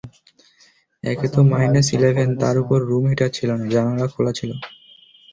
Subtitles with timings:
[1.03, 4.51] একেতো minus eleven, তার ওপর room heater ছিল না, জানালা খোলা ছিল।